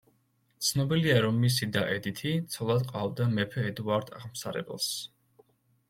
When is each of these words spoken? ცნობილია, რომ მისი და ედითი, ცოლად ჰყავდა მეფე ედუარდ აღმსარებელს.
ცნობილია, 0.67 1.17
რომ 1.25 1.37
მისი 1.43 1.69
და 1.77 1.83
ედითი, 1.99 2.33
ცოლად 2.55 2.83
ჰყავდა 2.91 3.31
მეფე 3.37 3.69
ედუარდ 3.71 4.15
აღმსარებელს. 4.25 4.93